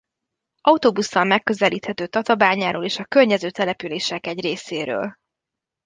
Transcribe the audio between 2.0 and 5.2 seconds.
Tatabányáról és a környező települések egy részéről.